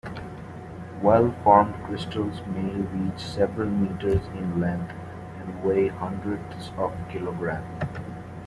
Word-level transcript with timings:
Well-formed 1.03 1.75
crystals 1.85 2.41
may 2.47 2.71
reach 2.73 3.19
several 3.19 3.69
meters 3.69 4.25
in 4.35 4.59
length 4.59 4.91
and 5.37 5.63
weigh 5.63 5.89
hundreds 5.89 6.71
of 6.75 6.91
kilograms. 7.11 7.83